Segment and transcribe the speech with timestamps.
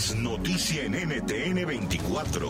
[0.00, 2.48] es noticia en NTN 24.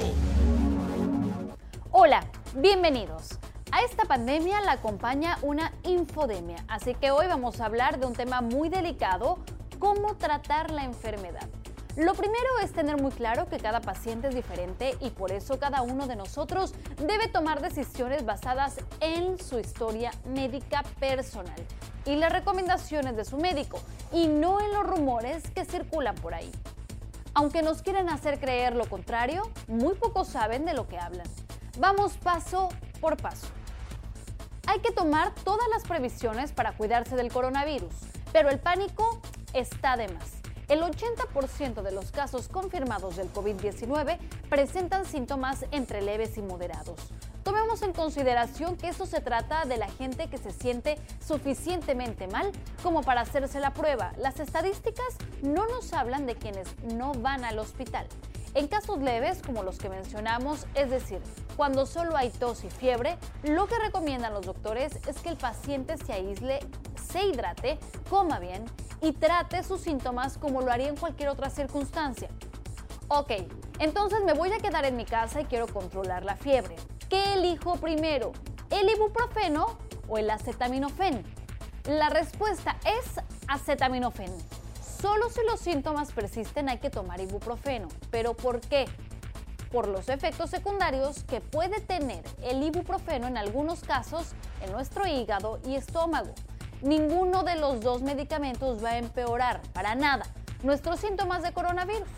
[1.90, 2.24] Hola,
[2.54, 3.40] bienvenidos.
[3.72, 8.12] A esta pandemia la acompaña una infodemia, así que hoy vamos a hablar de un
[8.12, 9.40] tema muy delicado,
[9.80, 11.48] cómo tratar la enfermedad.
[11.96, 15.82] Lo primero es tener muy claro que cada paciente es diferente y por eso cada
[15.82, 16.72] uno de nosotros
[17.04, 21.60] debe tomar decisiones basadas en su historia médica personal
[22.06, 23.80] y las recomendaciones de su médico
[24.12, 26.52] y no en los rumores que circulan por ahí.
[27.34, 31.26] Aunque nos quieren hacer creer lo contrario, muy pocos saben de lo que hablan.
[31.78, 32.68] Vamos paso
[33.00, 33.46] por paso.
[34.66, 37.94] Hay que tomar todas las previsiones para cuidarse del coronavirus,
[38.32, 39.20] pero el pánico
[39.52, 40.40] está de más.
[40.68, 44.18] El 80% de los casos confirmados del COVID-19
[44.48, 47.10] presentan síntomas entre leves y moderados.
[47.42, 52.52] Tomemos en consideración que eso se trata de la gente que se siente suficientemente mal
[52.82, 54.12] como para hacerse la prueba.
[54.18, 58.06] Las estadísticas no nos hablan de quienes no van al hospital.
[58.52, 61.22] En casos leves, como los que mencionamos, es decir,
[61.56, 65.96] cuando solo hay tos y fiebre, lo que recomiendan los doctores es que el paciente
[65.96, 66.58] se aísle,
[67.10, 68.64] se hidrate, coma bien
[69.00, 72.28] y trate sus síntomas como lo haría en cualquier otra circunstancia.
[73.08, 73.32] Ok,
[73.78, 76.76] entonces me voy a quedar en mi casa y quiero controlar la fiebre.
[77.10, 78.32] ¿Qué elijo primero?
[78.70, 79.76] ¿El ibuprofeno
[80.08, 81.24] o el acetaminofén?
[81.84, 84.32] La respuesta es acetaminofén.
[85.02, 87.88] Solo si los síntomas persisten hay que tomar ibuprofeno.
[88.10, 88.86] ¿Pero por qué?
[89.70, 94.28] Por los efectos secundarios que puede tener el ibuprofeno en algunos casos
[94.62, 96.32] en nuestro hígado y estómago
[96.82, 100.24] ninguno de los dos medicamentos va a empeorar para nada
[100.62, 102.08] nuestros síntomas de coronavirus.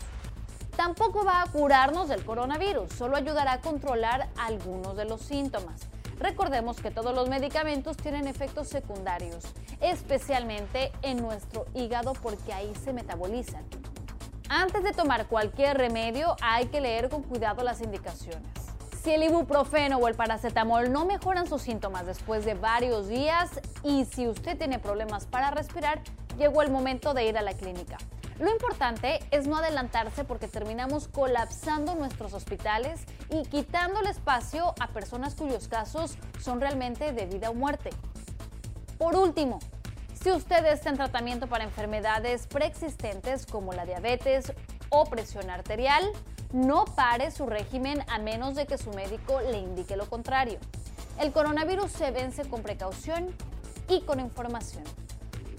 [0.83, 5.79] Tampoco va a curarnos del coronavirus, solo ayudará a controlar algunos de los síntomas.
[6.19, 9.45] Recordemos que todos los medicamentos tienen efectos secundarios,
[9.79, 13.63] especialmente en nuestro hígado porque ahí se metabolizan.
[14.49, 18.51] Antes de tomar cualquier remedio hay que leer con cuidado las indicaciones.
[19.01, 23.51] Si el ibuprofeno o el paracetamol no mejoran sus síntomas después de varios días
[23.83, 26.01] y si usted tiene problemas para respirar,
[26.37, 27.97] llegó el momento de ir a la clínica.
[28.39, 34.87] Lo importante es no adelantarse porque terminamos colapsando nuestros hospitales y quitando el espacio a
[34.87, 37.91] personas cuyos casos son realmente de vida o muerte.
[38.97, 39.59] Por último,
[40.19, 44.53] si usted está en tratamiento para enfermedades preexistentes como la diabetes
[44.89, 46.03] o presión arterial,
[46.53, 50.59] no pare su régimen a menos de que su médico le indique lo contrario.
[51.19, 53.35] El coronavirus se vence con precaución
[53.89, 54.83] y con información.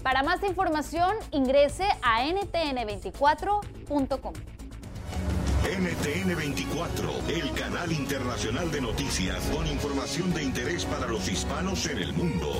[0.05, 4.33] Para más información, ingrese a ntn24.com.
[5.63, 11.97] NTN 24, el canal internacional de noticias con información de interés para los hispanos en
[11.97, 12.53] el mundo.